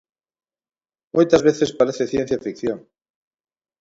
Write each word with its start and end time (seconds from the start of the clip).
Moitas 1.15 1.45
veces 1.47 1.75
parece 1.79 2.03
ciencia 2.13 2.41
ficción. 2.45 2.79